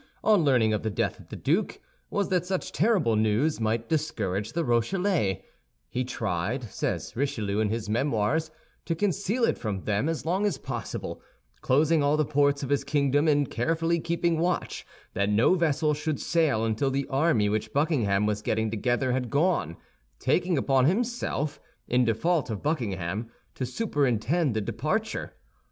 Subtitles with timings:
[0.23, 4.53] on learning of the death of the duke, was that such terrible news might discourage
[4.53, 5.45] the Rochellais;
[5.91, 8.49] he tried, says Richelieu in his Memoirs,
[8.85, 11.21] to conceal it from them as long as possible,
[11.61, 16.19] closing all the ports of his kingdom, and carefully keeping watch that no vessel should
[16.19, 19.77] sail until the army which Buckingham was getting together had gone,
[20.17, 25.35] taking upon himself, in default of Buckingham, to superintend the departure.